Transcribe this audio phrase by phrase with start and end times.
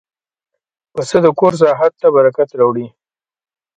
[0.93, 2.87] پسه د کور ساحت ته برکت راوړي.